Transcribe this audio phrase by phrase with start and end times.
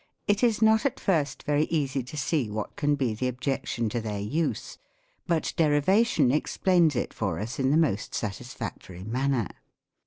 [0.27, 4.01] It is not, at first, very easy to see what can "be the objection to
[4.01, 4.79] their use;
[5.27, 9.49] but derivation explains it for us in the most satisfactory manner.